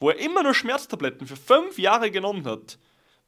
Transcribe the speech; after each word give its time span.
wo 0.00 0.10
er 0.10 0.18
immer 0.18 0.42
nur 0.42 0.54
Schmerztabletten 0.54 1.26
für 1.26 1.36
fünf 1.36 1.78
Jahre 1.78 2.10
genommen 2.10 2.44
hat, 2.46 2.78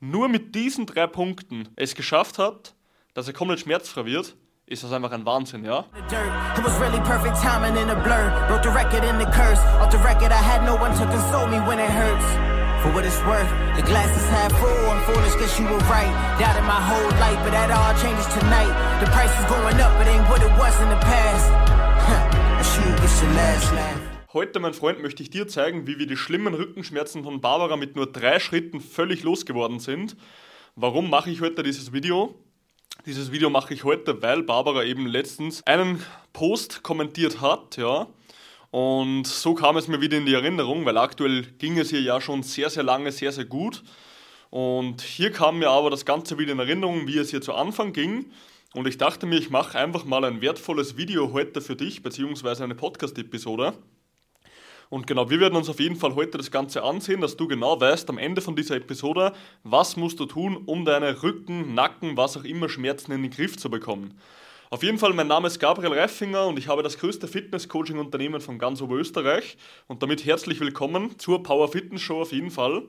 nur 0.01 0.29
mit 0.29 0.55
diesen 0.55 0.87
drei 0.87 1.07
Punkten 1.07 1.69
es 1.77 1.95
geschafft 1.95 2.39
hat, 2.39 2.75
dass 3.15 3.29
er 3.29 3.35
komplett 3.35 3.61
schmerzfrei 3.61 4.07
wird, 4.07 4.35
ist 4.67 4.83
das 4.83 4.93
einfach 4.93 5.13
ein 5.13 5.27
Wahnsinn, 5.27 5.65
ja? 5.65 5.85
For 12.83 12.93
what 12.95 13.05
it's 13.05 13.23
worth, 13.25 13.47
the 13.77 13.83
glass 13.83 14.11
is 14.17 14.29
half 14.29 14.51
full. 14.59 14.69
I'm 14.91 15.01
foolish, 15.05 15.37
guess 15.37 15.57
you 15.57 15.67
were 15.67 15.79
right. 15.87 16.11
Doubted 16.41 16.65
my 16.65 16.81
whole 16.83 17.11
life, 17.21 17.39
but 17.45 17.53
that 17.53 17.71
all 17.71 17.95
changes 18.03 18.27
tonight. 18.35 18.75
The 18.99 19.07
price 19.13 19.31
is 19.39 19.47
going 19.47 19.79
up, 19.79 19.95
it 20.01 20.09
ain't 20.09 20.29
what 20.29 20.43
it 20.43 20.51
was 20.59 20.75
in 20.83 20.89
the 20.89 20.99
past. 20.99 21.47
Huh. 22.03 22.63
Shoot, 22.65 23.05
it's 23.05 23.23
your 23.23 23.31
last 23.35 23.73
laugh. 23.73 24.12
Heute, 24.35 24.61
mein 24.61 24.73
Freund, 24.73 25.03
möchte 25.03 25.23
ich 25.23 25.29
dir 25.29 25.47
zeigen, 25.47 25.87
wie 25.87 25.99
wir 25.99 26.07
die 26.07 26.17
schlimmen 26.17 26.55
Rückenschmerzen 26.55 27.23
von 27.23 27.43
Barbara 27.43 27.77
mit 27.77 27.97
nur 27.97 28.11
drei 28.11 28.41
Schritten 28.41 28.81
völlig 28.81 29.25
losgeworden 29.25 29.79
sind. 29.79 30.17
Warum 30.75 31.11
mache 31.11 31.29
ich 31.29 31.43
heute 31.43 31.63
dieses 31.63 31.93
Video? 31.93 32.35
Dieses 33.05 33.31
Video 33.31 33.51
mache 33.51 33.75
ich 33.75 33.85
heute, 33.85 34.23
weil 34.23 34.43
Barbara 34.43 34.85
eben 34.85 35.07
letztens 35.07 35.63
einen 35.67 36.03
Post 36.33 36.83
kommentiert 36.83 37.43
hat, 37.43 37.77
ja. 37.77 38.07
Und 38.71 39.27
so 39.27 39.53
kam 39.53 39.77
es 39.77 39.87
mir 39.87 40.01
wieder 40.01 40.17
in 40.17 40.25
die 40.25 40.33
Erinnerung, 40.33 40.87
weil 40.87 40.97
aktuell 40.97 41.43
ging 41.59 41.79
es 41.79 41.93
ihr 41.93 42.01
ja 42.01 42.19
schon 42.19 42.43
sehr, 42.43 42.71
sehr 42.71 42.85
lange, 42.85 43.13
sehr, 43.13 43.33
sehr 43.33 43.45
gut. 43.45 43.83
Und 44.49 45.03
hier 45.03 45.31
kam 45.31 45.59
mir 45.59 45.69
aber 45.69 45.91
das 45.91 46.07
Ganze 46.07 46.39
wieder 46.39 46.53
in 46.53 46.59
Erinnerung, 46.59 47.07
wie 47.07 47.19
es 47.19 47.35
ihr 47.35 47.43
zu 47.43 47.53
Anfang 47.53 47.93
ging. 47.93 48.31
Und 48.73 48.89
ich 48.89 48.97
dachte 48.97 49.27
mir, 49.27 49.39
ich 49.39 49.51
mache 49.51 49.79
einfach 49.79 50.07
mal 50.07 50.25
ein 50.25 50.41
wertvolles 50.41 50.97
Video 50.97 51.35
heute 51.35 51.61
für 51.61 51.77
dich, 51.77 52.03
beziehungsweise 52.03 52.65
eine 52.65 52.75
Podcast-Episode. 52.75 53.75
Und 54.93 55.07
genau, 55.07 55.31
wir 55.31 55.41
werden 55.41 55.57
uns 55.57 55.71
auf 55.71 55.81
jeden 55.81 55.97
Fall 55.97 56.17
heute 56.17 56.37
das 56.37 56.51
Ganze 56.51 56.83
ansehen, 56.83 57.23
dass 57.23 57.39
du 57.39 57.49
genau 57.49 57.81
weißt 57.81 58.11
am 58.11 58.19
Ende 58.19 58.43
von 58.43 58.55
dieser 58.55 58.77
Episode, 58.77 59.33
was 59.65 59.97
musst 59.97 60.21
du 60.21 60.27
tun, 60.27 60.65
um 60.67 60.85
deine 60.85 61.23
Rücken, 61.23 61.73
Nacken, 61.73 62.19
was 62.19 62.37
auch 62.37 62.45
immer 62.45 62.69
Schmerzen 62.69 63.11
in 63.13 63.23
den 63.23 63.31
Griff 63.31 63.57
zu 63.57 63.71
bekommen. 63.71 64.21
Auf 64.69 64.83
jeden 64.83 64.99
Fall, 64.99 65.15
mein 65.15 65.29
Name 65.29 65.47
ist 65.47 65.59
Gabriel 65.59 65.99
Reifinger 65.99 66.47
und 66.47 66.59
ich 66.59 66.69
habe 66.69 66.83
das 66.83 66.99
größte 66.99 67.27
Fitness-Coaching-Unternehmen 67.27 68.43
von 68.43 68.59
ganz 68.59 68.83
Oberösterreich 68.83 69.57
und 69.87 70.03
damit 70.03 70.27
herzlich 70.27 70.61
willkommen 70.61 71.19
zur 71.19 71.43
Power 71.43 71.69
Fitness 71.69 72.03
Show 72.03 72.21
auf 72.21 72.33
jeden 72.33 72.51
Fall. 72.51 72.83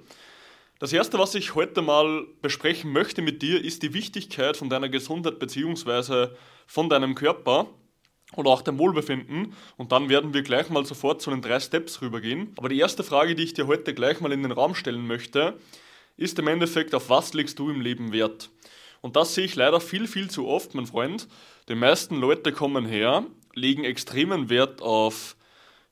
Das 0.80 0.92
erste, 0.92 1.18
was 1.20 1.36
ich 1.36 1.56
heute 1.56 1.82
mal 1.82 2.26
besprechen 2.42 2.92
möchte 2.92 3.22
mit 3.22 3.42
dir, 3.42 3.64
ist 3.64 3.82
die 3.82 3.94
Wichtigkeit 3.94 4.58
von 4.58 4.70
deiner 4.70 4.90
Gesundheit 4.90 5.40
bzw. 5.40 6.36
von 6.68 6.90
deinem 6.90 7.16
Körper 7.16 7.68
oder 8.36 8.50
auch 8.50 8.62
dein 8.62 8.78
Wohlbefinden. 8.78 9.54
Und 9.78 9.92
dann 9.92 10.10
werden 10.10 10.34
wir 10.34 10.42
gleich 10.42 10.70
mal 10.70 10.86
sofort 10.86 11.22
zu 11.22 11.30
den 11.30 11.42
drei 11.42 11.60
Steps 11.60 12.02
rübergehen. 12.02 12.54
Aber 12.58 12.70
die 12.70 12.80
erste 12.80 13.04
Frage, 13.04 13.36
die 13.36 13.44
ich 13.44 13.54
dir 13.54 13.68
heute 13.68 13.94
gleich 13.94 14.22
mal 14.22 14.32
in 14.32 14.44
den 14.44 14.52
Raum 14.52 14.76
stellen 14.76 15.08
möchte, 15.08 15.56
ist 16.18 16.38
im 16.40 16.48
Endeffekt, 16.48 16.94
auf 16.96 17.10
was 17.10 17.34
legst 17.34 17.60
du 17.60 17.70
im 17.70 17.82
Leben 17.82 18.12
Wert? 18.14 18.50
Und 19.02 19.16
das 19.16 19.36
sehe 19.36 19.46
ich 19.46 19.56
leider 19.56 19.82
viel, 19.82 20.08
viel 20.08 20.30
zu 20.30 20.48
oft, 20.48 20.76
mein 20.76 20.86
Freund. 20.86 21.28
Die 21.68 21.76
meisten 21.76 22.16
Leute 22.16 22.52
kommen 22.52 22.86
her, 22.86 23.26
legen 23.54 23.84
extremen 23.84 24.50
Wert 24.50 24.82
auf 24.82 25.36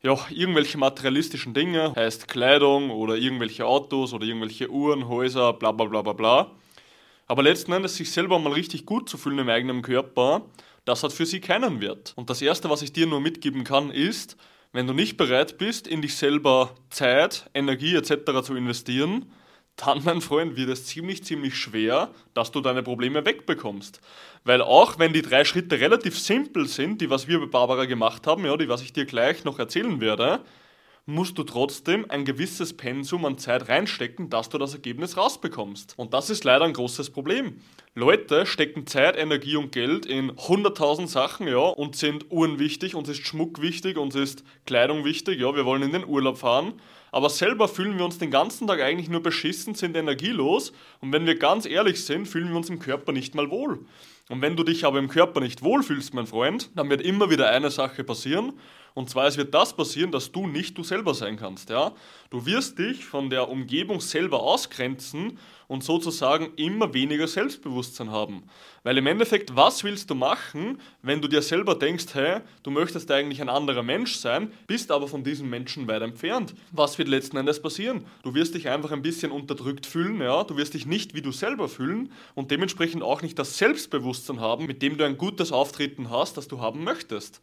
ja, 0.04 0.18
irgendwelche 0.30 0.78
materialistischen 0.78 1.54
Dinge, 1.54 1.94
heißt 1.96 2.28
Kleidung 2.28 2.90
oder 2.90 3.16
irgendwelche 3.16 3.66
Autos 3.66 4.14
oder 4.14 4.26
irgendwelche 4.26 4.70
Uhren, 4.70 5.08
Häuser, 5.08 5.54
bla 5.54 5.72
bla 5.72 5.86
bla 5.86 6.02
bla 6.02 6.14
bla. 6.14 6.52
Aber 7.28 7.44
letzten 7.44 7.72
Endes 7.72 7.96
sich 7.96 8.12
selber 8.12 8.40
mal 8.40 8.54
richtig 8.54 8.86
gut 8.86 9.08
zu 9.08 9.18
fühlen 9.18 9.40
im 9.40 9.50
eigenen 9.50 9.82
Körper, 9.82 10.42
das 10.86 11.04
hat 11.04 11.14
für 11.14 11.26
sie 11.26 11.42
keinen 11.42 11.82
Wert. 11.82 12.14
Und 12.16 12.30
das 12.30 12.42
Erste, 12.42 12.70
was 12.70 12.82
ich 12.82 12.94
dir 12.94 13.08
nur 13.08 13.22
mitgeben 13.22 13.64
kann, 13.64 13.92
ist, 13.92 14.38
wenn 14.74 14.88
du 14.88 14.94
nicht 14.94 15.18
bereit 15.18 15.58
bist, 15.58 15.88
in 15.88 16.02
dich 16.02 16.16
selber 16.16 16.76
Zeit, 16.90 17.50
Energie 17.54 17.96
etc. 17.96 18.42
zu 18.44 18.56
investieren, 18.56 19.32
dann, 19.76 20.04
mein 20.04 20.22
Freund, 20.22 20.56
wird 20.56 20.70
es 20.70 20.86
ziemlich, 20.86 21.24
ziemlich 21.24 21.56
schwer, 21.56 22.12
dass 22.34 22.52
du 22.52 22.62
deine 22.62 22.84
Probleme 22.84 23.26
wegbekommst. 23.26 24.00
Weil 24.44 24.62
auch 24.62 25.00
wenn 25.00 25.14
die 25.14 25.22
drei 25.22 25.44
Schritte 25.44 25.80
relativ 25.80 26.20
simpel 26.20 26.68
sind, 26.68 27.02
die 27.02 27.10
was 27.10 27.28
wir 27.28 27.40
bei 27.40 27.46
Barbara 27.48 27.86
gemacht 27.86 28.28
haben, 28.28 28.46
ja, 28.46 28.56
die 28.58 28.70
was 28.70 28.82
ich 28.82 28.94
dir 28.94 29.06
gleich 29.06 29.44
noch 29.44 29.60
erzählen 29.60 30.00
werde, 30.02 30.42
musst 31.06 31.38
du 31.38 31.44
trotzdem 31.44 32.06
ein 32.10 32.26
gewisses 32.26 32.76
Pensum 32.78 33.26
an 33.26 33.38
Zeit 33.38 33.70
reinstecken, 33.70 34.30
dass 34.30 34.50
du 34.50 34.58
das 34.58 34.74
Ergebnis 34.74 35.18
rausbekommst. 35.18 35.98
Und 35.98 36.14
das 36.14 36.30
ist 36.30 36.44
leider 36.44 36.66
ein 36.66 36.74
großes 36.74 37.10
Problem. 37.10 37.62
Leute 37.94 38.46
stecken 38.46 38.88
Zeit, 38.88 39.18
Energie 39.18 39.58
und 39.58 39.74
Geld 39.74 40.06
in 40.06 40.32
100.000 40.32 41.08
Sachen, 41.08 41.46
ja, 41.46 41.58
und 41.58 41.98
sind 41.98 42.32
Uhren 42.32 42.58
wichtig, 42.58 42.96
uns 42.96 43.10
ist 43.10 43.28
Schmuck 43.28 43.62
wichtig, 43.62 43.98
uns 43.98 44.16
ist 44.16 44.46
Kleidung 44.66 45.04
wichtig, 45.04 45.42
ja, 45.42 45.54
wir 45.54 45.66
wollen 45.66 45.82
in 45.82 45.92
den 45.92 46.08
Urlaub 46.08 46.38
fahren, 46.38 46.76
aber 47.12 47.30
selber 47.30 47.68
fühlen 47.68 47.98
wir 47.98 48.06
uns 48.06 48.18
den 48.18 48.32
ganzen 48.32 48.66
Tag 48.66 48.80
eigentlich 48.80 49.10
nur 49.10 49.22
beschissen, 49.22 49.76
sind 49.76 49.98
energielos 49.98 50.72
und 51.02 51.12
wenn 51.12 51.26
wir 51.26 51.38
ganz 51.38 51.66
ehrlich 51.66 52.06
sind, 52.06 52.30
fühlen 52.30 52.48
wir 52.48 52.56
uns 52.56 52.70
im 52.70 52.80
Körper 52.80 53.12
nicht 53.12 53.36
mal 53.36 53.50
wohl. 53.50 53.80
Und 54.30 54.42
wenn 54.42 54.56
du 54.56 54.64
dich 54.64 54.86
aber 54.86 54.98
im 54.98 55.10
Körper 55.10 55.42
nicht 55.42 55.62
wohlfühlst, 55.62 56.14
mein 56.14 56.28
Freund, 56.28 56.70
dann 56.76 56.90
wird 56.90 57.02
immer 57.02 57.30
wieder 57.30 57.50
eine 57.50 57.72
Sache 57.72 58.06
passieren 58.06 58.54
und 58.94 59.10
zwar, 59.10 59.28
es 59.28 59.38
wird 59.38 59.54
das 59.54 59.76
passieren, 59.76 60.12
dass 60.12 60.32
du 60.32 60.48
nicht 60.48 60.78
du 60.78 60.84
selber 60.84 61.14
sein 61.14 61.38
kannst. 61.38 61.70
Ja? 61.70 61.94
Du 62.30 62.46
wirst 62.46 62.78
dich 62.78 63.06
von 63.06 63.30
der 63.30 63.50
Umgebung 63.50 64.02
selber 64.02 64.42
ausgrenzen 64.42 65.38
und 65.68 65.84
sozusagen 65.84 66.54
immer 66.56 66.94
weniger 66.94 67.28
Selbstbewusstsein 67.82 68.12
haben. 68.12 68.44
Weil 68.84 68.98
im 68.98 69.08
Endeffekt, 69.08 69.56
was 69.56 69.84
willst 69.84 70.10
du 70.10 70.16
machen, 70.16 70.80
wenn 71.02 71.22
du 71.22 71.28
dir 71.28 71.42
selber 71.42 71.76
denkst, 71.76 72.08
hey, 72.14 72.42
du 72.64 72.72
möchtest 72.72 73.12
eigentlich 73.12 73.42
ein 73.42 73.50
anderer 73.50 73.84
Mensch 73.84 74.16
sein, 74.16 74.52
bist 74.68 74.92
aber 74.92 75.08
von 75.08 75.24
diesem 75.24 75.50
Menschen 75.50 75.88
weit 75.88 76.02
entfernt. 76.02 76.54
Was 76.72 76.98
wird 76.98 77.08
letzten 77.08 77.38
Endes 77.38 77.62
passieren? 77.62 78.06
Du 78.24 78.34
wirst 78.34 78.56
dich 78.56 78.70
einfach 78.70 78.92
ein 78.92 79.02
bisschen 79.02 79.32
unterdrückt 79.32 79.86
fühlen, 79.86 80.22
ja? 80.22 80.44
du 80.44 80.58
wirst 80.58 80.74
dich 80.74 80.86
nicht 80.86 81.14
wie 81.14 81.22
du 81.22 81.32
selber 81.32 81.68
fühlen 81.68 82.12
und 82.36 82.52
dementsprechend 82.52 83.04
auch 83.04 83.22
nicht 83.22 83.38
das 83.38 83.58
Selbstbewusstsein 83.58 84.40
haben, 84.40 84.66
mit 84.66 84.82
dem 84.82 84.98
du 84.98 85.06
ein 85.06 85.18
gutes 85.18 85.52
Auftreten 85.52 86.10
hast, 86.10 86.38
das 86.38 86.48
du 86.48 86.60
haben 86.60 86.84
möchtest. 86.84 87.42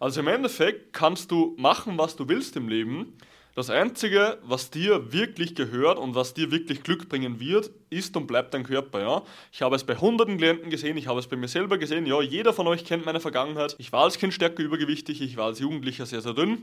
Also 0.00 0.20
im 0.20 0.28
Endeffekt 0.28 0.92
kannst 0.92 1.30
du 1.30 1.54
machen, 1.58 1.98
was 1.98 2.14
du 2.14 2.28
willst 2.28 2.56
im 2.56 2.68
Leben. 2.68 3.14
Das 3.58 3.70
Einzige, 3.70 4.38
was 4.44 4.70
dir 4.70 5.12
wirklich 5.12 5.56
gehört 5.56 5.98
und 5.98 6.14
was 6.14 6.32
dir 6.32 6.52
wirklich 6.52 6.84
Glück 6.84 7.08
bringen 7.08 7.40
wird, 7.40 7.72
ist 7.90 8.16
und 8.16 8.28
bleibt 8.28 8.54
dein 8.54 8.62
Körper. 8.62 9.00
Ja? 9.00 9.22
Ich 9.50 9.62
habe 9.62 9.74
es 9.74 9.82
bei 9.82 9.96
hunderten 9.96 10.36
Klienten 10.36 10.70
gesehen, 10.70 10.96
ich 10.96 11.08
habe 11.08 11.18
es 11.18 11.26
bei 11.26 11.34
mir 11.34 11.48
selber 11.48 11.76
gesehen. 11.76 12.06
Ja, 12.06 12.22
jeder 12.22 12.52
von 12.52 12.68
euch 12.68 12.84
kennt 12.84 13.04
meine 13.04 13.18
Vergangenheit. 13.18 13.74
Ich 13.78 13.90
war 13.90 14.04
als 14.04 14.16
Kind 14.16 14.32
stärker 14.32 14.62
übergewichtig, 14.62 15.20
ich 15.20 15.36
war 15.36 15.46
als 15.46 15.58
Jugendlicher 15.58 16.06
sehr, 16.06 16.20
sehr 16.20 16.34
dünn. 16.34 16.62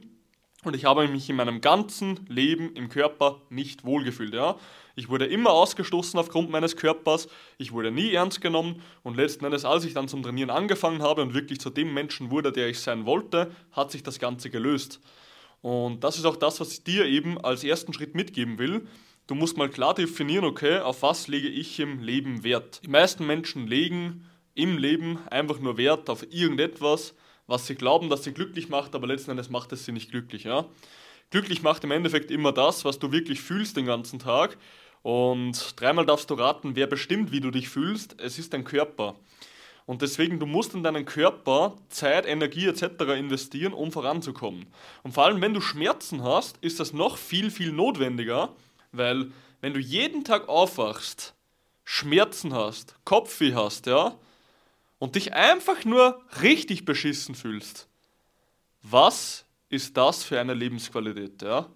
Und 0.64 0.74
ich 0.74 0.86
habe 0.86 1.06
mich 1.10 1.30
in 1.30 1.36
meinem 1.36 1.60
ganzen 1.60 2.22
Leben 2.30 2.74
im 2.76 2.88
Körper 2.88 3.42
nicht 3.50 3.84
wohlgefühlt. 3.84 4.34
Ja? 4.34 4.56
Ich 4.96 5.10
wurde 5.10 5.26
immer 5.26 5.50
ausgestoßen 5.50 6.18
aufgrund 6.18 6.50
meines 6.50 6.78
Körpers, 6.78 7.28
ich 7.58 7.74
wurde 7.74 7.92
nie 7.92 8.14
ernst 8.14 8.40
genommen 8.40 8.82
und 9.04 9.18
letzten 9.18 9.44
Endes, 9.44 9.66
als 9.66 9.84
ich 9.84 9.94
dann 9.94 10.08
zum 10.08 10.24
Trainieren 10.24 10.50
angefangen 10.50 11.02
habe 11.02 11.24
und 11.24 11.34
wirklich 11.34 11.60
zu 11.60 11.70
dem 11.70 11.94
Menschen 11.94 12.32
wurde, 12.32 12.54
der 12.54 12.70
ich 12.70 12.80
sein 12.80 13.06
wollte, 13.06 13.52
hat 13.74 13.92
sich 13.92 14.02
das 14.02 14.18
Ganze 14.18 14.50
gelöst. 14.50 15.02
Und 15.66 16.04
das 16.04 16.20
ist 16.20 16.26
auch 16.26 16.36
das, 16.36 16.60
was 16.60 16.74
ich 16.74 16.84
dir 16.84 17.06
eben 17.06 17.44
als 17.44 17.64
ersten 17.64 17.92
Schritt 17.92 18.14
mitgeben 18.14 18.60
will. 18.60 18.86
Du 19.26 19.34
musst 19.34 19.58
mal 19.58 19.68
klar 19.68 19.96
definieren, 19.96 20.46
okay, 20.46 20.78
auf 20.78 21.02
was 21.02 21.28
lege 21.28 21.48
ich 21.48 21.80
im 21.80 22.04
Leben 22.04 22.44
Wert. 22.44 22.82
Die 22.84 22.88
meisten 22.88 23.26
Menschen 23.26 23.66
legen 23.66 24.30
im 24.54 24.78
Leben 24.78 25.18
einfach 25.32 25.58
nur 25.58 25.78
Wert 25.78 26.08
auf 26.08 26.22
irgendetwas, 26.32 27.16
was 27.48 27.66
sie 27.66 27.74
glauben, 27.74 28.12
dass 28.12 28.24
sie 28.24 28.32
glücklich 28.32 28.70
macht, 28.70 28.94
aber 28.94 29.08
letzten 29.08 29.32
Endes 29.32 29.50
macht 29.50 29.72
es 29.72 29.86
sie 29.86 29.92
nicht 29.92 30.12
glücklich. 30.12 30.44
Ja? 30.44 30.66
Glücklich 31.32 31.64
macht 31.64 31.84
im 31.84 31.90
Endeffekt 31.90 32.30
immer 32.30 32.52
das, 32.52 32.86
was 32.86 33.00
du 33.00 33.12
wirklich 33.12 33.42
fühlst 33.42 33.76
den 33.76 33.88
ganzen 33.88 34.20
Tag. 34.20 34.60
Und 35.02 35.82
dreimal 35.82 36.06
darfst 36.06 36.30
du 36.30 36.36
raten, 36.36 36.76
wer 36.76 36.86
bestimmt, 36.86 37.32
wie 37.32 37.42
du 37.42 37.50
dich 37.50 37.70
fühlst. 37.70 38.22
Es 38.22 38.38
ist 38.38 38.54
dein 38.54 38.66
Körper. 38.66 39.16
Und 39.86 40.02
deswegen, 40.02 40.40
du 40.40 40.48
musst 40.48 40.74
in 40.74 40.84
deinen 40.84 41.06
Körper 41.06 41.76
Zeit, 41.90 42.26
Energie 42.26 42.68
etc. 42.68 42.84
investieren, 43.18 43.74
um 43.74 43.92
voranzukommen. 43.92 44.66
Und 45.04 45.14
vor 45.14 45.26
allem, 45.26 45.42
wenn 45.42 45.54
du 45.54 45.62
Schmerzen 45.62 46.24
hast, 46.24 46.58
ist 46.58 46.80
das 46.80 46.92
noch 46.92 47.18
viel, 47.18 47.52
viel 47.52 47.72
notwendiger, 47.72 48.50
weil 48.92 49.32
wenn 49.62 49.74
du 49.74 49.80
jeden 49.80 50.24
Tag 50.24 50.50
aufwachst, 50.50 51.36
Schmerzen 51.84 52.54
hast, 52.54 52.96
Kopfweh 53.06 53.54
hast, 53.54 53.86
ja, 53.86 54.18
und 54.98 55.16
dich 55.16 55.34
einfach 55.34 55.86
nur 55.86 56.20
richtig 56.42 56.86
beschissen 56.86 57.36
fühlst, 57.36 57.88
was 58.82 59.46
ist 59.70 59.98
das 59.98 60.24
für 60.24 60.40
eine 60.40 60.56
Lebensqualität, 60.56 61.44
ja? 61.44 61.68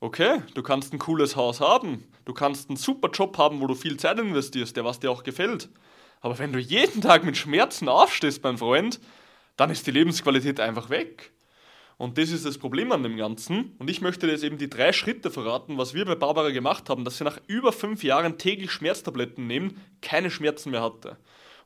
Okay, 0.00 0.42
du 0.54 0.62
kannst 0.62 0.92
ein 0.92 0.98
cooles 0.98 1.36
Haus 1.36 1.60
haben, 1.60 2.04
du 2.24 2.34
kannst 2.34 2.68
einen 2.68 2.76
super 2.76 3.10
Job 3.10 3.38
haben, 3.38 3.60
wo 3.60 3.66
du 3.66 3.74
viel 3.74 3.96
Zeit 3.96 4.18
investierst, 4.18 4.76
der 4.76 4.84
was 4.84 5.00
dir 5.00 5.10
auch 5.10 5.22
gefällt. 5.22 5.68
Aber 6.20 6.38
wenn 6.38 6.52
du 6.52 6.58
jeden 6.58 7.00
Tag 7.00 7.24
mit 7.24 7.36
Schmerzen 7.36 7.88
aufstehst, 7.88 8.42
mein 8.42 8.58
Freund, 8.58 9.00
dann 9.56 9.70
ist 9.70 9.86
die 9.86 9.92
Lebensqualität 9.92 10.60
einfach 10.60 10.90
weg. 10.90 11.32
Und 11.98 12.18
das 12.18 12.30
ist 12.30 12.44
das 12.44 12.58
Problem 12.58 12.92
an 12.92 13.02
dem 13.02 13.16
Ganzen. 13.16 13.74
Und 13.78 13.88
ich 13.88 14.02
möchte 14.02 14.26
dir 14.26 14.32
jetzt 14.32 14.44
eben 14.44 14.58
die 14.58 14.68
drei 14.68 14.92
Schritte 14.92 15.30
verraten, 15.30 15.78
was 15.78 15.94
wir 15.94 16.04
bei 16.04 16.14
Barbara 16.14 16.50
gemacht 16.50 16.90
haben, 16.90 17.04
dass 17.04 17.16
sie 17.16 17.24
nach 17.24 17.40
über 17.46 17.72
fünf 17.72 18.04
Jahren 18.04 18.36
täglich 18.36 18.70
Schmerztabletten 18.70 19.46
nehmen, 19.46 19.80
keine 20.02 20.30
Schmerzen 20.30 20.70
mehr 20.70 20.82
hatte. 20.82 21.16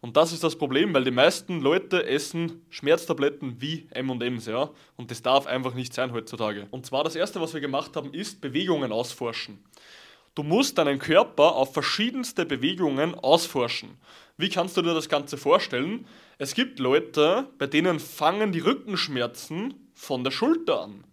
Und 0.00 0.16
das 0.16 0.32
ist 0.32 0.42
das 0.42 0.56
Problem, 0.56 0.94
weil 0.94 1.04
die 1.04 1.10
meisten 1.10 1.60
Leute 1.60 2.06
essen 2.06 2.64
Schmerztabletten 2.70 3.60
wie 3.60 3.86
M&M's, 3.90 4.46
ja. 4.46 4.70
Und 4.96 5.10
das 5.10 5.20
darf 5.20 5.46
einfach 5.46 5.74
nicht 5.74 5.92
sein 5.92 6.12
heutzutage. 6.12 6.68
Und 6.70 6.86
zwar 6.86 7.04
das 7.04 7.16
erste, 7.16 7.40
was 7.40 7.52
wir 7.52 7.60
gemacht 7.60 7.96
haben, 7.96 8.14
ist 8.14 8.40
Bewegungen 8.40 8.92
ausforschen. 8.92 9.62
Du 10.36 10.44
musst 10.44 10.78
deinen 10.78 11.00
Körper 11.00 11.56
auf 11.56 11.72
verschiedenste 11.72 12.46
Bewegungen 12.46 13.16
ausforschen. 13.16 13.98
Wie 14.36 14.48
kannst 14.48 14.76
du 14.76 14.82
dir 14.82 14.94
das 14.94 15.08
Ganze 15.08 15.36
vorstellen? 15.36 16.06
Es 16.38 16.54
gibt 16.54 16.78
Leute, 16.78 17.48
bei 17.58 17.66
denen 17.66 17.98
fangen 17.98 18.52
die 18.52 18.60
Rückenschmerzen 18.60 19.90
von 19.92 20.22
der 20.22 20.30
Schulter 20.30 20.82
an. 20.82 21.04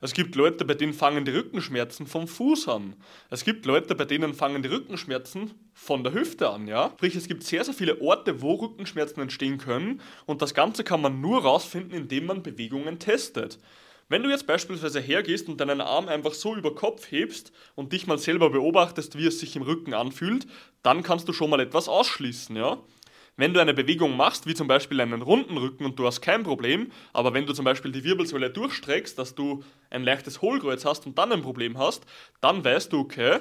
Es 0.00 0.12
gibt 0.12 0.34
Leute, 0.34 0.64
bei 0.64 0.74
denen 0.74 0.92
fangen 0.92 1.24
die 1.24 1.32
Rückenschmerzen 1.32 2.06
vom 2.06 2.28
Fuß 2.28 2.68
an. 2.68 2.94
Es 3.30 3.44
gibt 3.44 3.64
Leute, 3.64 3.94
bei 3.94 4.04
denen 4.04 4.34
fangen 4.34 4.62
die 4.62 4.68
Rückenschmerzen 4.68 5.52
von 5.72 6.04
der 6.04 6.12
Hüfte 6.12 6.50
an, 6.50 6.68
ja? 6.68 6.90
Sprich, 6.96 7.16
es 7.16 7.26
gibt 7.26 7.44
sehr, 7.44 7.64
sehr 7.64 7.74
viele 7.74 8.00
Orte, 8.00 8.42
wo 8.42 8.54
Rückenschmerzen 8.54 9.22
entstehen 9.22 9.58
können 9.58 10.00
und 10.26 10.42
das 10.42 10.54
Ganze 10.54 10.84
kann 10.84 11.00
man 11.00 11.20
nur 11.20 11.42
rausfinden, 11.42 11.96
indem 11.96 12.26
man 12.26 12.42
Bewegungen 12.42 12.98
testet. 12.98 13.58
Wenn 14.10 14.22
du 14.22 14.30
jetzt 14.30 14.46
beispielsweise 14.46 15.00
hergehst 15.00 15.48
und 15.48 15.60
deinen 15.60 15.82
Arm 15.82 16.08
einfach 16.08 16.32
so 16.32 16.56
über 16.56 16.74
Kopf 16.74 17.10
hebst 17.10 17.52
und 17.74 17.92
dich 17.92 18.06
mal 18.06 18.18
selber 18.18 18.48
beobachtest, 18.48 19.18
wie 19.18 19.26
es 19.26 19.38
sich 19.38 19.54
im 19.54 19.62
Rücken 19.62 19.92
anfühlt, 19.92 20.46
dann 20.82 21.02
kannst 21.02 21.28
du 21.28 21.34
schon 21.34 21.50
mal 21.50 21.60
etwas 21.60 21.88
ausschließen, 21.88 22.56
ja? 22.56 22.78
Wenn 23.36 23.54
du 23.54 23.60
eine 23.60 23.74
Bewegung 23.74 24.16
machst, 24.16 24.46
wie 24.46 24.54
zum 24.54 24.66
Beispiel 24.66 25.00
einen 25.00 25.22
runden 25.22 25.58
Rücken 25.58 25.84
und 25.84 25.96
du 25.96 26.06
hast 26.06 26.22
kein 26.22 26.42
Problem, 26.42 26.90
aber 27.12 27.34
wenn 27.34 27.46
du 27.46 27.52
zum 27.52 27.64
Beispiel 27.64 27.92
die 27.92 28.02
Wirbelsäule 28.02 28.50
durchstreckst, 28.50 29.16
dass 29.16 29.36
du 29.36 29.62
ein 29.90 30.02
leichtes 30.02 30.42
Hohlkreuz 30.42 30.84
hast 30.84 31.06
und 31.06 31.18
dann 31.18 31.30
ein 31.30 31.42
Problem 31.42 31.78
hast, 31.78 32.04
dann 32.40 32.64
weißt 32.64 32.92
du, 32.92 32.98
okay, 32.98 33.38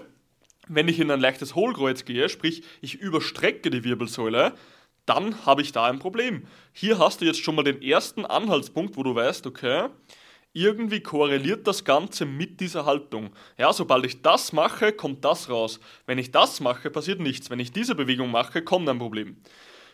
wenn 0.68 0.88
ich 0.88 1.00
in 1.00 1.10
ein 1.10 1.22
leichtes 1.22 1.56
Hohlkreuz 1.56 2.06
gehe, 2.06 2.30
sprich 2.30 2.62
ich 2.82 2.96
überstrecke 2.96 3.72
die 3.72 3.84
Wirbelsäule, 3.84 4.54
dann 5.08 5.46
habe 5.46 5.62
ich 5.62 5.72
da 5.72 5.86
ein 5.86 5.98
Problem. 5.98 6.46
Hier 6.74 7.00
hast 7.00 7.22
du 7.22 7.26
jetzt 7.26 7.42
schon 7.42 7.56
mal 7.56 7.64
den 7.64 7.82
ersten 7.82 8.26
Anhaltspunkt, 8.26 8.98
wo 8.98 9.04
du 9.04 9.16
weißt, 9.16 9.48
okay, 9.48 9.88
irgendwie 10.58 11.02
korreliert 11.02 11.68
das 11.68 11.84
Ganze 11.84 12.26
mit 12.26 12.60
dieser 12.60 12.86
Haltung. 12.86 13.30
Ja, 13.58 13.72
sobald 13.72 14.06
ich 14.06 14.22
das 14.22 14.54
mache, 14.54 14.92
kommt 14.92 15.24
das 15.24 15.50
raus. 15.50 15.80
Wenn 16.06 16.18
ich 16.18 16.32
das 16.32 16.60
mache, 16.60 16.90
passiert 16.90 17.20
nichts. 17.20 17.50
Wenn 17.50 17.60
ich 17.60 17.72
diese 17.72 17.96
Bewegung 17.96 18.32
mache, 18.32 18.62
kommt 18.62 18.90
ein 18.90 19.00
Problem. 19.00 19.38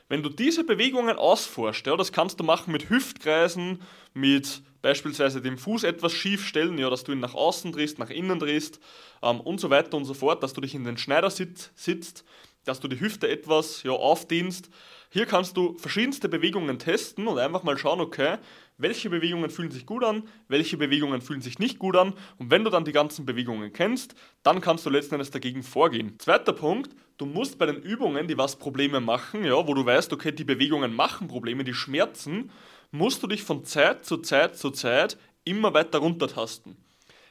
Wenn 0.09 0.23
du 0.23 0.29
diese 0.29 0.63
Bewegungen 0.63 1.17
ausforschst, 1.17 1.85
ja, 1.87 1.97
das 1.97 2.11
kannst 2.11 2.39
du 2.39 2.43
machen 2.43 2.71
mit 2.71 2.89
Hüftkreisen, 2.89 3.81
mit 4.13 4.61
beispielsweise 4.81 5.41
dem 5.41 5.57
Fuß 5.57 5.83
etwas 5.83 6.11
schief 6.11 6.45
stellen, 6.45 6.77
ja, 6.77 6.89
dass 6.89 7.03
du 7.03 7.13
ihn 7.13 7.19
nach 7.19 7.33
außen 7.33 7.71
drehst, 7.71 7.99
nach 7.99 8.09
innen 8.09 8.37
drehst 8.37 8.79
ähm, 9.21 9.39
und 9.39 9.59
so 9.59 9.69
weiter 9.69 9.97
und 9.97 10.05
so 10.05 10.13
fort, 10.13 10.43
dass 10.43 10.53
du 10.53 10.61
dich 10.61 10.75
in 10.75 10.83
den 10.83 10.97
Schneidersitz 10.97 11.71
sitzt, 11.75 12.25
dass 12.65 12.79
du 12.79 12.87
die 12.87 12.99
Hüfte 12.99 13.27
etwas 13.27 13.83
ja, 13.83 13.91
aufdehnst. 13.91 14.69
Hier 15.09 15.25
kannst 15.25 15.57
du 15.57 15.77
verschiedenste 15.77 16.27
Bewegungen 16.27 16.79
testen 16.79 17.27
und 17.27 17.37
einfach 17.37 17.63
mal 17.63 17.77
schauen, 17.77 18.01
okay, 18.01 18.37
welche 18.77 19.09
Bewegungen 19.09 19.49
fühlen 19.49 19.71
sich 19.71 19.85
gut 19.85 20.03
an, 20.03 20.23
welche 20.47 20.77
Bewegungen 20.77 21.21
fühlen 21.21 21.41
sich 21.41 21.59
nicht 21.59 21.79
gut 21.79 21.95
an 21.95 22.13
und 22.37 22.51
wenn 22.51 22.63
du 22.63 22.69
dann 22.69 22.85
die 22.85 22.91
ganzen 22.91 23.25
Bewegungen 23.25 23.71
kennst, 23.73 24.15
dann 24.43 24.61
kannst 24.61 24.85
du 24.85 24.89
letzten 24.89 25.15
Endes 25.15 25.31
dagegen 25.31 25.63
vorgehen. 25.63 26.17
Zweiter 26.19 26.53
Punkt, 26.53 26.95
du 27.17 27.25
musst 27.25 27.57
bei 27.57 27.65
den 27.65 27.81
Übungen, 27.81 28.27
die 28.27 28.37
was 28.37 28.57
Probleme 28.57 28.99
machen, 28.99 29.45
ja, 29.45 29.67
wo 29.67 29.73
du 29.73 29.85
weißt, 29.85 30.11
okay, 30.13 30.31
die 30.31 30.43
Bewegungen 30.43 30.95
machen 30.95 31.27
Probleme, 31.27 31.63
die 31.63 31.73
schmerzen, 31.73 32.51
musst 32.91 33.23
du 33.23 33.27
dich 33.27 33.43
von 33.43 33.65
Zeit 33.65 34.05
zu 34.05 34.17
Zeit 34.17 34.57
zu 34.57 34.71
Zeit 34.71 35.17
immer 35.45 35.73
weiter 35.73 35.99
runtertasten. 35.99 36.75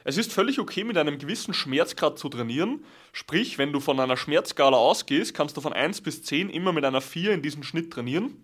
Es 0.05 0.19
ist 0.19 0.33
völlig 0.33 0.59
okay, 0.59 0.83
mit 0.85 0.99
einem 0.99 1.19
gewissen 1.19 1.55
Schmerzgrad 1.55 2.19
zu 2.19 2.29
trainieren. 2.29 2.85
Sprich, 3.13 3.59
wenn 3.59 3.73
du 3.73 3.79
von 3.79 4.01
einer 4.01 4.17
Schmerzskala 4.17 4.77
ausgehst, 4.77 5.35
kannst 5.35 5.57
du 5.57 5.61
von 5.61 5.73
1 5.73 6.01
bis 6.01 6.23
10 6.25 6.51
immer 6.51 6.73
mit 6.73 6.85
einer 6.85 7.01
4 7.01 7.33
in 7.33 7.43
diesem 7.43 7.63
Schnitt 7.63 7.93
trainieren. 7.93 8.37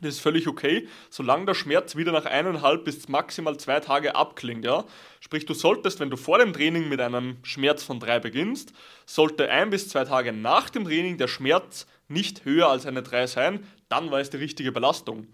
Das 0.00 0.14
ist 0.14 0.20
völlig 0.20 0.48
okay, 0.48 0.88
solange 1.08 1.46
der 1.46 1.54
Schmerz 1.54 1.94
wieder 1.94 2.10
nach 2.10 2.24
eineinhalb 2.24 2.84
bis 2.84 3.08
maximal 3.08 3.56
zwei 3.58 3.78
Tage 3.78 4.16
abklingt. 4.16 4.64
Ja? 4.64 4.84
Sprich, 5.20 5.46
du 5.46 5.54
solltest, 5.54 6.00
wenn 6.00 6.10
du 6.10 6.16
vor 6.16 6.38
dem 6.38 6.52
Training 6.52 6.88
mit 6.88 7.00
einem 7.00 7.36
Schmerz 7.44 7.84
von 7.84 8.00
drei 8.00 8.18
beginnst, 8.18 8.72
sollte 9.06 9.48
ein 9.50 9.70
bis 9.70 9.88
zwei 9.88 10.04
Tage 10.04 10.32
nach 10.32 10.68
dem 10.68 10.84
Training 10.84 11.16
der 11.16 11.28
Schmerz 11.28 11.86
nicht 12.08 12.44
höher 12.44 12.68
als 12.68 12.86
eine 12.86 13.02
3 13.02 13.26
sein, 13.26 13.66
dann 13.88 14.10
war 14.10 14.20
es 14.20 14.30
die 14.30 14.36
richtige 14.36 14.72
Belastung. 14.72 15.26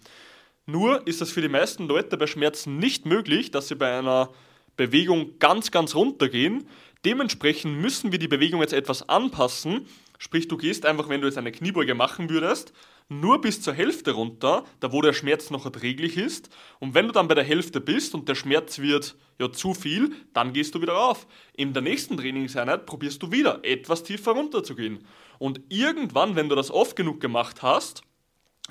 Nur 0.66 1.06
ist 1.06 1.20
es 1.20 1.32
für 1.32 1.40
die 1.40 1.48
meisten 1.48 1.86
Leute 1.88 2.16
bei 2.16 2.26
Schmerzen 2.26 2.78
nicht 2.78 3.06
möglich, 3.06 3.50
dass 3.50 3.68
sie 3.68 3.74
bei 3.74 3.98
einer 3.98 4.30
Bewegung 4.76 5.38
ganz, 5.38 5.70
ganz 5.70 5.94
runtergehen. 5.94 6.68
Dementsprechend 7.04 7.80
müssen 7.80 8.12
wir 8.12 8.18
die 8.18 8.28
Bewegung 8.28 8.60
jetzt 8.60 8.72
etwas 8.72 9.08
anpassen. 9.08 9.86
Sprich, 10.22 10.49
du 10.49 10.58
gehst 10.58 10.84
einfach, 10.84 11.08
wenn 11.08 11.22
du 11.22 11.26
jetzt 11.26 11.38
eine 11.38 11.50
Kniebeuge 11.50 11.94
machen 11.94 12.28
würdest, 12.28 12.75
nur 13.08 13.40
bis 13.40 13.62
zur 13.62 13.72
Hälfte 13.72 14.11
runter, 14.11 14.64
da 14.78 14.93
wo 14.93 15.00
der 15.00 15.14
Schmerz 15.14 15.49
noch 15.49 15.64
erträglich 15.64 16.19
ist. 16.19 16.50
Und 16.78 16.93
wenn 16.93 17.06
du 17.06 17.12
dann 17.12 17.26
bei 17.26 17.34
der 17.34 17.43
Hälfte 17.43 17.81
bist 17.81 18.14
und 18.14 18.28
der 18.28 18.34
Schmerz 18.34 18.81
wird 18.81 19.17
ja 19.38 19.50
zu 19.50 19.72
viel, 19.72 20.12
dann 20.34 20.52
gehst 20.52 20.75
du 20.75 20.82
wieder 20.82 20.93
rauf. 20.93 21.26
In 21.55 21.72
der 21.72 21.81
nächsten 21.81 22.19
Trainingseinheit 22.19 22.84
probierst 22.84 23.22
du 23.22 23.32
wieder 23.32 23.61
etwas 23.62 24.02
tiefer 24.02 24.32
runter 24.32 24.62
zu 24.62 24.75
gehen. 24.75 25.06
Und 25.38 25.62
irgendwann, 25.70 26.37
wenn 26.37 26.50
du 26.50 26.55
das 26.55 26.70
oft 26.70 26.96
genug 26.96 27.20
gemacht 27.20 27.62
hast, 27.62 28.02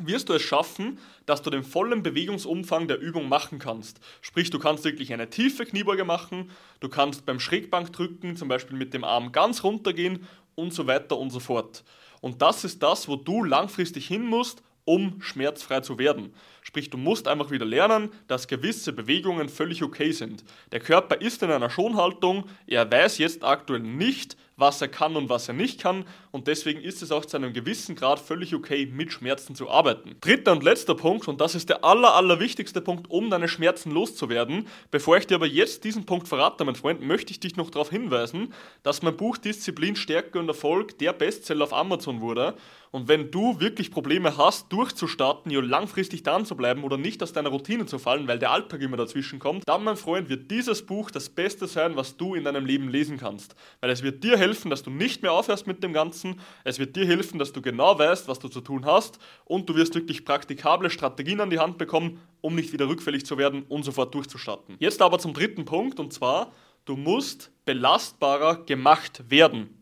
wirst 0.06 0.30
du 0.30 0.34
es 0.34 0.42
schaffen, 0.42 1.00
dass 1.26 1.42
du 1.42 1.50
den 1.50 1.64
vollen 1.64 2.04
Bewegungsumfang 2.04 2.88
der 2.88 3.00
Übung 3.00 3.28
machen 3.28 3.60
kannst. 3.60 4.00
Sprich, 4.22 4.50
du 4.50 4.60
kannst 4.60 4.84
wirklich 4.84 5.14
eine 5.14 5.30
tiefe 5.30 5.66
Kniebeuge 5.66 6.06
machen, 6.06 6.52
du 6.80 6.90
kannst 6.90 7.26
beim 7.26 7.40
Schrägbankdrücken 7.40 8.36
zum 8.36 8.48
Beispiel 8.48 8.78
mit 8.78 8.94
dem 8.94 9.04
Arm 9.04 9.32
ganz 9.32 9.64
runter 9.64 9.94
gehen 9.94 10.28
und 10.60 10.74
so 10.74 10.88
weiter 10.88 11.18
und 11.18 11.32
so 11.32 11.40
fort. 11.40 11.84
Und 12.22 12.42
das 12.42 12.64
ist 12.64 12.84
das, 12.84 13.08
wo 13.08 13.16
du 13.16 13.44
langfristig 13.44 14.08
hin 14.08 14.26
musst, 14.26 14.62
um 14.86 15.22
schmerzfrei 15.22 15.82
zu 15.82 16.00
werden. 16.00 16.34
Sprich, 16.64 16.90
du 16.90 16.98
musst 16.98 17.28
einfach 17.28 17.52
wieder 17.52 17.66
lernen, 17.66 18.10
dass 18.28 18.48
gewisse 18.48 18.92
Bewegungen 18.92 19.48
völlig 19.48 19.84
okay 19.84 20.12
sind. 20.12 20.44
Der 20.72 20.80
Körper 20.80 21.22
ist 21.22 21.44
in 21.44 21.52
einer 21.52 21.70
Schonhaltung, 21.70 22.46
er 22.66 22.92
weiß 22.92 23.20
jetzt 23.20 23.44
aktuell 23.44 23.82
nicht, 23.82 24.36
was 24.60 24.82
er 24.82 24.88
kann 24.88 25.16
und 25.16 25.30
was 25.30 25.48
er 25.48 25.54
nicht 25.54 25.80
kann 25.80 26.06
und 26.32 26.48
deswegen 26.48 26.82
ist 26.82 27.02
es 27.02 27.12
auch 27.12 27.26
zu 27.26 27.38
einem 27.38 27.54
gewissen 27.54 27.96
Grad 27.96 28.20
völlig 28.20 28.54
okay, 28.54 28.86
mit 28.86 29.12
Schmerzen 29.12 29.56
zu 29.56 29.70
arbeiten. 29.70 30.16
Dritter 30.22 30.52
und 30.52 30.64
letzter 30.64 30.96
Punkt 30.96 31.28
und 31.28 31.42
das 31.42 31.56
ist 31.56 31.70
der 31.70 31.84
aller, 31.84 32.14
aller 32.14 32.40
wichtigste 32.40 32.82
Punkt, 32.82 33.10
um 33.10 33.30
deine 33.30 33.48
Schmerzen 33.48 33.92
loszuwerden. 33.92 34.68
Bevor 34.92 35.18
ich 35.18 35.28
dir 35.28 35.36
aber 35.36 35.48
jetzt 35.48 35.84
diesen 35.84 36.06
Punkt 36.06 36.28
verrate, 36.28 36.66
mein 36.66 36.76
Freund, 36.76 37.02
möchte 37.02 37.32
ich 37.32 37.40
dich 37.40 37.56
noch 37.56 37.70
darauf 37.70 37.90
hinweisen, 37.90 38.54
dass 38.84 39.02
mein 39.02 39.18
Buch 39.18 39.38
Disziplin, 39.38 39.96
Stärke 39.96 40.40
und 40.40 40.48
Erfolg 40.48 40.98
der 41.00 41.14
Bestseller 41.14 41.64
auf 41.64 41.74
Amazon 41.74 42.22
wurde 42.22 42.56
und 42.92 43.08
wenn 43.08 43.32
du 43.32 43.60
wirklich 43.60 43.92
Probleme 43.92 44.38
hast, 44.38 44.72
durchzustarten, 44.72 45.52
ja 45.52 45.62
langfristig 45.62 46.24
dran 46.24 46.46
zu 46.46 46.56
bleiben 46.56 46.84
oder 46.84 46.98
nicht 46.98 47.22
aus 47.22 47.34
deiner 47.34 47.50
Routine 47.50 47.86
zu 47.86 48.00
fallen, 48.00 48.28
weil 48.28 48.40
der 48.40 48.52
Alltag 48.52 48.82
immer 48.82 48.98
dazwischen 48.98 49.40
kommt, 49.40 49.68
dann, 49.68 49.84
mein 49.84 49.96
Freund, 49.96 50.30
wird 50.30 50.50
dieses 50.50 50.86
Buch 50.86 51.12
das 51.12 51.30
Beste 51.30 51.68
sein, 51.68 51.96
was 51.96 52.18
du 52.18 52.36
in 52.36 52.44
deinem 52.44 52.66
Leben 52.66 52.90
lesen 52.90 53.18
kannst. 53.18 53.56
Weil 53.82 53.92
es 53.92 54.02
wird 54.02 54.24
dir 54.24 54.38
helfen, 54.38 54.70
dass 54.70 54.84
du 54.84 54.90
nicht 54.90 55.22
mehr 55.22 55.34
aufhörst 55.34 55.68
mit 55.68 55.84
dem 55.84 55.94
Ganzen, 55.94 56.40
es 56.64 56.80
wird 56.80 56.96
dir 56.96 57.06
helfen, 57.06 57.40
dass 57.40 57.54
du 57.54 57.62
genau 57.62 57.98
weißt, 57.98 58.28
was 58.28 58.40
du 58.40 58.48
zu 58.48 58.62
tun 58.62 58.86
hast 58.86 59.20
und 59.46 59.70
du 59.70 59.76
wirst 59.76 59.96
wirklich 59.96 60.26
praktikable 60.26 60.90
Strategien 60.90 61.42
an 61.42 61.50
die 61.50 61.60
Hand 61.60 61.78
bekommen, 61.78 62.20
um 62.42 62.56
nicht 62.56 62.74
wieder 62.74 62.88
rückfällig 62.88 63.26
zu 63.26 63.38
werden 63.38 63.64
und 63.68 63.84
sofort 63.84 64.14
durchzustarten. 64.16 64.76
Jetzt 64.80 65.02
aber 65.02 65.20
zum 65.20 65.34
dritten 65.34 65.66
Punkt 65.66 66.00
und 66.00 66.14
zwar, 66.14 66.54
du 66.86 66.96
musst 66.96 67.52
belastbarer 67.66 68.66
gemacht 68.66 69.30
werden. 69.30 69.79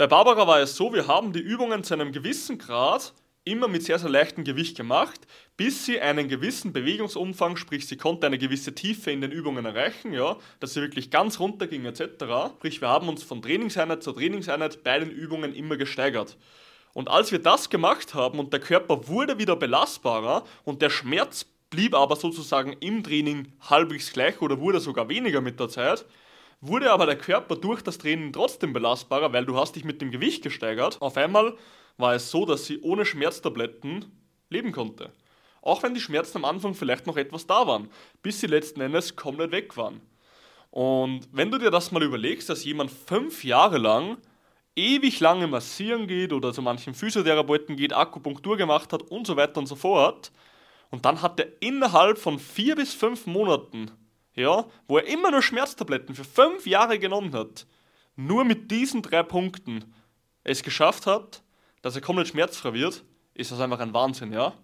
Bei 0.00 0.06
Barbara 0.06 0.46
war 0.46 0.60
es 0.60 0.76
so, 0.76 0.94
wir 0.94 1.08
haben 1.08 1.34
die 1.34 1.40
Übungen 1.40 1.84
zu 1.84 1.92
einem 1.92 2.10
gewissen 2.10 2.56
Grad 2.56 3.12
immer 3.44 3.68
mit 3.68 3.82
sehr, 3.82 3.98
sehr 3.98 4.08
leichtem 4.08 4.44
Gewicht 4.44 4.74
gemacht, 4.74 5.20
bis 5.58 5.84
sie 5.84 6.00
einen 6.00 6.26
gewissen 6.26 6.72
Bewegungsumfang, 6.72 7.58
sprich 7.58 7.86
sie 7.86 7.98
konnte 7.98 8.26
eine 8.26 8.38
gewisse 8.38 8.74
Tiefe 8.74 9.10
in 9.10 9.20
den 9.20 9.30
Übungen 9.30 9.66
erreichen, 9.66 10.14
ja, 10.14 10.38
dass 10.58 10.72
sie 10.72 10.80
wirklich 10.80 11.10
ganz 11.10 11.38
runter 11.38 11.66
ging 11.66 11.84
etc. 11.84 12.02
Sprich, 12.56 12.80
wir 12.80 12.88
haben 12.88 13.10
uns 13.10 13.22
von 13.22 13.42
Trainingseinheit 13.42 14.02
zu 14.02 14.12
Trainingseinheit 14.12 14.82
bei 14.82 14.98
den 15.00 15.10
Übungen 15.10 15.54
immer 15.54 15.76
gesteigert. 15.76 16.38
Und 16.94 17.10
als 17.10 17.30
wir 17.30 17.40
das 17.40 17.68
gemacht 17.68 18.14
haben 18.14 18.38
und 18.38 18.54
der 18.54 18.60
Körper 18.60 19.06
wurde 19.06 19.36
wieder 19.36 19.54
belastbarer 19.54 20.44
und 20.64 20.80
der 20.80 20.88
Schmerz 20.88 21.44
blieb 21.68 21.94
aber 21.94 22.16
sozusagen 22.16 22.72
im 22.80 23.02
Training 23.02 23.52
halbwegs 23.68 24.14
gleich 24.14 24.40
oder 24.40 24.60
wurde 24.60 24.80
sogar 24.80 25.10
weniger 25.10 25.42
mit 25.42 25.60
der 25.60 25.68
Zeit, 25.68 26.06
wurde 26.60 26.92
aber 26.92 27.06
der 27.06 27.16
Körper 27.16 27.56
durch 27.56 27.82
das 27.82 27.98
Training 27.98 28.32
trotzdem 28.32 28.72
belastbarer, 28.72 29.32
weil 29.32 29.46
du 29.46 29.56
hast 29.56 29.76
dich 29.76 29.84
mit 29.84 30.00
dem 30.00 30.10
Gewicht 30.10 30.42
gesteigert. 30.42 31.00
Auf 31.00 31.16
einmal 31.16 31.56
war 31.96 32.14
es 32.14 32.30
so, 32.30 32.44
dass 32.46 32.66
sie 32.66 32.80
ohne 32.82 33.04
Schmerztabletten 33.04 34.04
leben 34.50 34.72
konnte. 34.72 35.12
Auch 35.62 35.82
wenn 35.82 35.94
die 35.94 36.00
Schmerzen 36.00 36.38
am 36.38 36.44
Anfang 36.44 36.74
vielleicht 36.74 37.06
noch 37.06 37.16
etwas 37.16 37.46
da 37.46 37.66
waren, 37.66 37.90
bis 38.22 38.40
sie 38.40 38.46
letzten 38.46 38.80
Endes 38.80 39.16
komplett 39.16 39.52
weg 39.52 39.76
waren. 39.76 40.00
Und 40.70 41.28
wenn 41.32 41.50
du 41.50 41.58
dir 41.58 41.70
das 41.70 41.92
mal 41.92 42.02
überlegst, 42.02 42.48
dass 42.48 42.64
jemand 42.64 42.90
fünf 42.90 43.44
Jahre 43.44 43.78
lang 43.78 44.18
ewig 44.76 45.20
lange 45.20 45.46
massieren 45.46 46.06
geht 46.06 46.32
oder 46.32 46.52
zu 46.52 46.62
manchen 46.62 46.94
Physiotherapeuten 46.94 47.76
geht, 47.76 47.92
Akupunktur 47.92 48.56
gemacht 48.56 48.92
hat 48.92 49.02
und 49.02 49.26
so 49.26 49.36
weiter 49.36 49.58
und 49.58 49.66
so 49.66 49.76
fort, 49.76 50.30
und 50.90 51.04
dann 51.04 51.22
hat 51.22 51.38
er 51.38 51.48
innerhalb 51.60 52.18
von 52.18 52.38
vier 52.38 52.74
bis 52.74 52.94
fünf 52.94 53.26
Monaten 53.26 53.90
ja, 54.40 54.66
wo 54.88 54.98
er 54.98 55.06
immer 55.06 55.30
nur 55.30 55.42
Schmerztabletten 55.42 56.14
für 56.14 56.24
fünf 56.24 56.66
Jahre 56.66 56.98
genommen 56.98 57.32
hat, 57.32 57.66
nur 58.16 58.44
mit 58.44 58.70
diesen 58.70 59.02
drei 59.02 59.22
Punkten 59.22 59.94
es 60.44 60.62
geschafft 60.62 61.06
hat, 61.06 61.42
dass 61.82 61.94
er 61.94 62.02
komplett 62.02 62.28
schmerzfrei 62.28 62.74
wird, 62.74 63.04
ist 63.34 63.52
das 63.52 63.60
einfach 63.60 63.80
ein 63.80 63.94
Wahnsinn, 63.94 64.32
ja? 64.32 64.54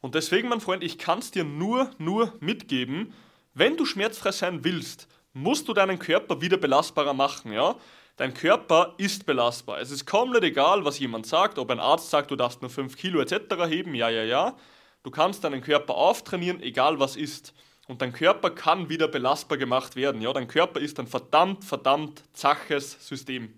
Und 0.00 0.14
deswegen, 0.14 0.48
mein 0.48 0.60
Freund, 0.60 0.82
ich 0.82 0.98
kann 0.98 1.20
es 1.20 1.30
dir 1.30 1.44
nur, 1.44 1.90
nur 1.98 2.32
mitgeben, 2.40 3.14
wenn 3.54 3.76
du 3.76 3.84
schmerzfrei 3.84 4.32
sein 4.32 4.64
willst, 4.64 5.08
musst 5.32 5.68
du 5.68 5.74
deinen 5.74 5.98
Körper 5.98 6.40
wieder 6.40 6.56
belastbarer 6.56 7.14
machen, 7.14 7.52
ja? 7.52 7.76
Dein 8.16 8.34
Körper 8.34 8.94
ist 8.98 9.24
belastbar. 9.24 9.80
Es 9.80 9.90
ist 9.90 10.06
komplett 10.06 10.44
egal, 10.44 10.84
was 10.84 10.98
jemand 10.98 11.26
sagt, 11.26 11.58
ob 11.58 11.70
ein 11.70 11.80
Arzt 11.80 12.10
sagt, 12.10 12.30
du 12.30 12.36
darfst 12.36 12.60
nur 12.60 12.70
5 12.70 12.96
Kilo 12.96 13.20
etc. 13.20 13.34
heben, 13.68 13.94
ja, 13.94 14.10
ja, 14.10 14.22
ja. 14.22 14.56
Du 15.02 15.10
kannst 15.10 15.44
deinen 15.44 15.62
Körper 15.62 15.94
auftrainieren, 15.94 16.60
egal 16.62 17.00
was 17.00 17.16
ist. 17.16 17.54
Und 17.92 18.00
dein 18.00 18.14
Körper 18.14 18.48
kann 18.48 18.88
wieder 18.88 19.06
belastbar 19.06 19.58
gemacht 19.58 19.96
werden. 19.96 20.22
Ja, 20.22 20.32
dein 20.32 20.48
Körper 20.48 20.80
ist 20.80 20.98
ein 20.98 21.06
verdammt, 21.06 21.62
verdammt 21.62 22.22
zaches 22.32 22.96
System. 23.06 23.52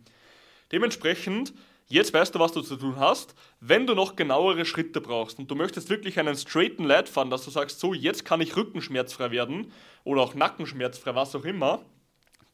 Dementsprechend, 0.73 1.53
jetzt 1.87 2.13
weißt 2.13 2.35
du, 2.35 2.41
was 2.41 2.51
du 2.51 2.61
zu 2.61 2.75
tun 2.75 2.97
hast. 2.99 3.37
Wenn 3.61 3.87
du 3.87 3.95
noch 3.95 4.17
genauere 4.17 4.65
Schritte 4.65 5.01
brauchst 5.01 5.39
und 5.39 5.49
du 5.49 5.55
möchtest 5.55 5.89
wirklich 5.89 6.19
einen 6.19 6.37
straighten 6.37 6.85
Lad 6.85 7.09
fahren, 7.09 7.31
dass 7.31 7.45
du 7.45 7.53
sagst, 7.53 7.79
so, 7.79 7.95
jetzt 7.95 8.25
kann 8.25 8.41
ich 8.41 8.57
rückenschmerzfrei 8.57 9.31
werden 9.31 9.71
oder 10.03 10.23
auch 10.23 10.35
nackenschmerzfrei, 10.35 11.15
was 11.15 11.37
auch 11.37 11.45
immer, 11.45 11.85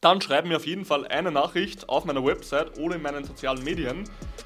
dann 0.01 0.21
schreib 0.21 0.45
mir 0.45 0.57
auf 0.57 0.67
jeden 0.67 0.85
Fall 0.85 1.07
eine 1.07 1.31
Nachricht 1.31 1.89
auf 1.89 2.05
meiner 2.05 2.23
Website 2.23 2.77
oder 2.77 2.95
in 2.95 3.01
meinen 3.01 3.23
sozialen 3.23 3.63
Medien 3.63 4.03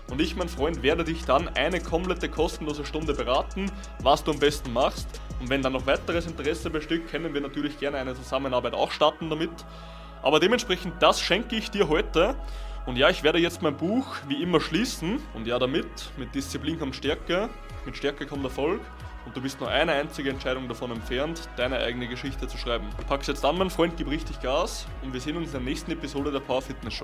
und 0.10 0.22
ich, 0.22 0.36
mein 0.36 0.50
Freund, 0.50 0.84
werde 0.84 1.04
dich 1.04 1.26
dann 1.26 1.48
eine 1.50 1.82
komplette 1.82 2.30
kostenlose 2.30 2.86
Stunde 2.86 3.14
beraten, 3.14 3.72
was 4.00 4.24
du 4.24 4.32
am 4.32 4.40
besten 4.40 4.72
machst. 4.72 5.08
Und 5.46 5.52
wenn 5.52 5.62
dann 5.62 5.74
noch 5.74 5.86
weiteres 5.86 6.26
Interesse 6.26 6.72
besteht, 6.72 7.08
können 7.08 7.36
wir 7.36 7.40
natürlich 7.40 7.78
gerne 7.78 8.00
eine 8.00 8.16
Zusammenarbeit 8.16 8.74
auch 8.74 8.90
starten 8.90 9.30
damit. 9.30 9.52
Aber 10.24 10.40
dementsprechend, 10.40 10.96
das 11.04 11.22
schenke 11.22 11.56
ich 11.56 11.70
dir 11.70 11.88
heute. 11.88 12.34
Und 12.88 12.96
ja, 12.96 13.12
ich 13.12 13.22
werde 13.22 13.38
jetzt 13.38 13.62
mein 13.62 13.78
Buch 13.78 14.08
wie 14.28 14.42
immer 14.42 14.60
schließen. 14.60 15.20
Und 15.36 15.46
ja, 15.46 15.60
damit, 15.60 15.86
mit 16.18 16.34
Disziplin 16.34 16.80
kommt 16.80 16.96
Stärke, 16.96 17.48
mit 17.86 17.96
Stärke 17.96 18.26
kommt 18.26 18.44
Erfolg 18.44 18.82
und 19.28 19.38
du 19.38 19.42
bist 19.42 19.60
nur 19.60 19.70
eine 19.70 19.92
einzige 19.92 20.32
Entscheidung 20.32 20.68
davon 20.68 20.90
entfernt, 20.90 21.48
deine 21.58 21.78
eigene 21.78 22.08
Geschichte 22.08 22.48
zu 22.48 22.58
schreiben. 22.58 22.88
Pack's 23.08 23.28
jetzt 23.28 23.46
an, 23.46 23.60
mein 23.60 23.70
Freund, 23.70 23.98
gib 23.98 24.10
richtig 24.10 24.42
Gas 24.42 24.88
und 25.04 25.14
wir 25.14 25.22
sehen 25.22 25.38
uns 25.38 25.50
in 25.50 25.52
der 25.52 25.62
nächsten 25.62 25.92
Episode 25.92 26.32
der 26.32 26.40
Power 26.40 26.64
Fitness 26.64 26.96
Show. 26.96 27.04